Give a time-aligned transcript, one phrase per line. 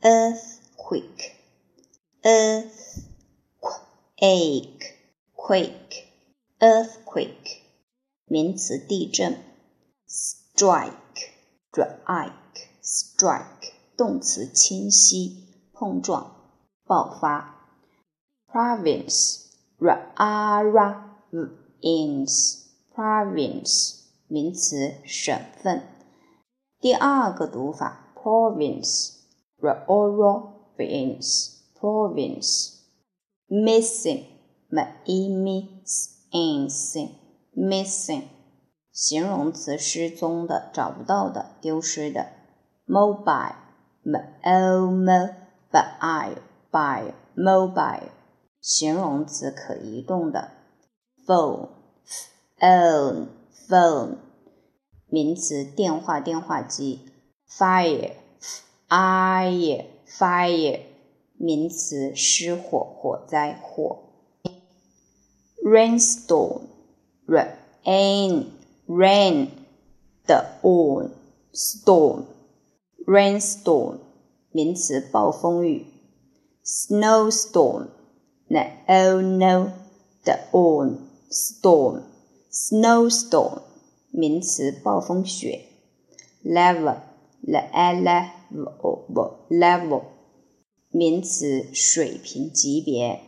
[0.00, 1.32] earthquake,
[2.22, 2.72] earthquake,
[5.34, 6.04] quake,
[6.58, 7.60] earthquake，
[8.26, 9.42] 名词，地震。
[10.08, 11.32] strike,
[11.72, 12.32] strike,
[12.82, 16.54] strike，动词，侵袭、碰撞、
[16.84, 17.54] 爆发。
[18.48, 19.42] province,
[19.78, 20.06] province,
[22.94, 23.98] province，
[24.28, 25.82] 名词，省份。
[26.80, 29.19] 第二个读法，province。
[29.60, 32.82] province province
[33.50, 34.24] missing
[34.70, 37.10] missing
[37.56, 38.22] missing
[38.92, 42.28] 形容词失踪的找不到的丢失的
[42.86, 43.54] mobile
[46.72, 48.08] mobile mobile
[48.60, 50.50] 形容词可移动的
[51.26, 51.68] phone
[52.58, 53.26] phone
[53.68, 54.16] phone
[55.08, 57.00] 名词电话电话机
[57.48, 58.12] fire
[58.91, 60.81] Fire fire
[61.37, 63.99] 名词，失火、火灾、火。
[65.63, 66.63] rainstorm
[67.25, 68.47] rain
[68.87, 69.47] rain
[70.27, 71.11] 的 on
[71.53, 72.25] storm
[73.05, 73.99] rainstorm
[74.51, 75.85] 名词，暴风雨。
[76.65, 77.87] snowstorm
[78.49, 79.71] n o no
[80.25, 82.01] 的 on storm
[82.51, 83.61] snowstorm
[84.09, 85.61] 名词，暴风雪。
[86.43, 86.97] level
[87.41, 88.40] level
[89.48, 90.02] level，
[90.90, 93.22] 名词，水平级别。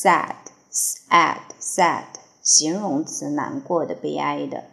[0.00, 2.04] sad，sad，sad，
[2.42, 4.64] 形容词，难过的，悲哀的。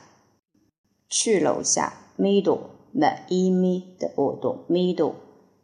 [1.09, 2.11] 去楼下。
[2.19, 3.63] middle，the e m
[3.97, 4.13] 的
[4.69, 5.15] middle，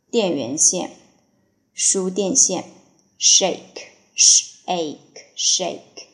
[0.10, 0.92] 电源线。
[1.74, 2.78] 输电线。
[3.20, 6.08] shake shake shake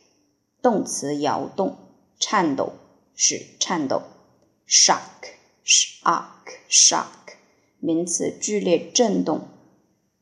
[0.62, 1.78] 动词摇动、
[2.18, 2.74] 颤抖、
[3.16, 4.04] 使颤抖。
[4.66, 5.34] shock
[5.66, 7.33] shock shock
[7.84, 9.50] 名词剧烈震动。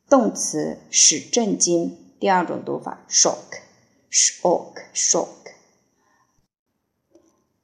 [0.09, 5.27] 动词使震惊，第二种读法 shock，shock，shock。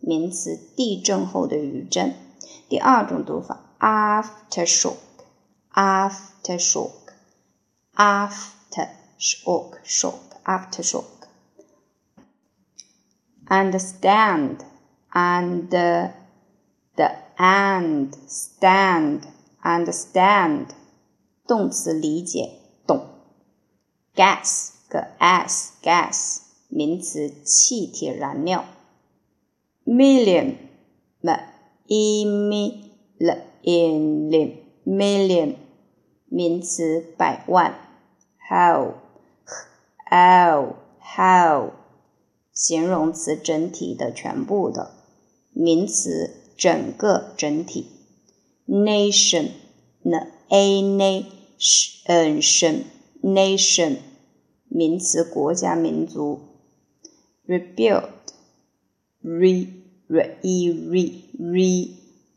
[0.00, 2.16] 名词地震后的余震，
[2.70, 10.35] 第二种读法：after shock，after shock，after shock，shock。
[13.47, 14.63] understand
[15.13, 16.11] and the
[17.37, 19.21] and stand
[19.63, 20.67] understand
[21.47, 22.51] 动词理解
[22.85, 23.07] 懂
[24.15, 28.65] gas 个 s gas 名词气体燃料
[29.85, 30.55] million
[31.21, 31.31] m
[31.87, 32.51] i m
[33.17, 35.55] l i n million
[36.27, 37.75] 名词百万
[38.49, 38.93] how
[40.08, 41.72] how how
[42.52, 44.92] 形容词整体的全部的，
[45.52, 47.86] 名词整个整体。
[48.66, 50.82] nation，n a
[51.60, 53.96] nation，nation，
[54.68, 56.40] 名词国家民族。
[57.46, 59.68] rebuild，re
[60.08, 61.90] re e re re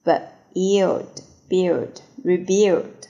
[0.04, 1.06] build
[1.48, 3.08] build rebuild，